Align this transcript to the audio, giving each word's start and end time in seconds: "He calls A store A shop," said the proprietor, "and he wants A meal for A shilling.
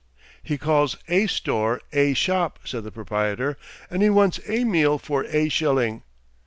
"He 0.41 0.57
calls 0.57 0.97
A 1.09 1.27
store 1.27 1.79
A 1.93 2.15
shop," 2.15 2.57
said 2.65 2.83
the 2.83 2.91
proprietor, 2.91 3.55
"and 3.91 4.01
he 4.01 4.09
wants 4.09 4.39
A 4.49 4.63
meal 4.63 4.97
for 4.97 5.25
A 5.25 5.47
shilling. 5.47 6.01